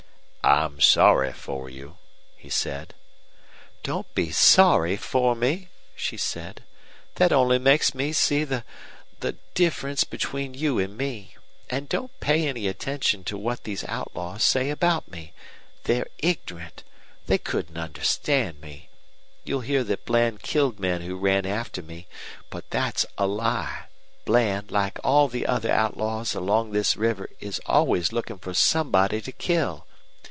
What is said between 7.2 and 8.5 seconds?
only makes me see